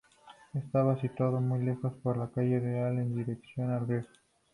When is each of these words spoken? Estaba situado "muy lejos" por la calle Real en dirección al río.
Estaba 0.55 0.99
situado 0.99 1.39
"muy 1.39 1.63
lejos" 1.63 1.93
por 2.01 2.17
la 2.17 2.31
calle 2.31 2.59
Real 2.59 2.97
en 2.97 3.13
dirección 3.15 3.69
al 3.69 3.87
río. 3.87 4.03